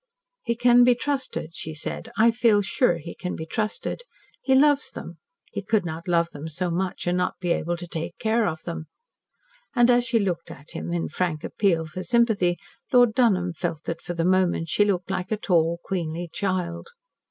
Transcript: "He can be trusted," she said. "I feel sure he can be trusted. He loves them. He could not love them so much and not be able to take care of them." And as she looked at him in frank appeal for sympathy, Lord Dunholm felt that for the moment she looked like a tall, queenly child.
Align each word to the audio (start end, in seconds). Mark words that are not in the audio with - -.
"He 0.41 0.55
can 0.55 0.83
be 0.83 0.95
trusted," 0.95 1.51
she 1.55 1.75
said. 1.75 2.11
"I 2.17 2.31
feel 2.31 2.63
sure 2.63 2.97
he 2.97 3.13
can 3.13 3.35
be 3.35 3.45
trusted. 3.45 4.01
He 4.41 4.55
loves 4.55 4.89
them. 4.89 5.19
He 5.51 5.61
could 5.61 5.85
not 5.85 6.07
love 6.07 6.31
them 6.31 6.47
so 6.49 6.71
much 6.71 7.05
and 7.05 7.15
not 7.15 7.37
be 7.39 7.51
able 7.51 7.77
to 7.77 7.85
take 7.87 8.17
care 8.17 8.47
of 8.47 8.63
them." 8.63 8.87
And 9.75 9.91
as 9.91 10.03
she 10.03 10.17
looked 10.17 10.49
at 10.49 10.71
him 10.71 10.91
in 10.91 11.07
frank 11.07 11.43
appeal 11.43 11.85
for 11.85 12.01
sympathy, 12.01 12.57
Lord 12.91 13.13
Dunholm 13.13 13.53
felt 13.53 13.83
that 13.83 14.01
for 14.01 14.15
the 14.15 14.25
moment 14.25 14.69
she 14.69 14.85
looked 14.85 15.11
like 15.11 15.31
a 15.31 15.37
tall, 15.37 15.79
queenly 15.83 16.27
child. 16.33 16.87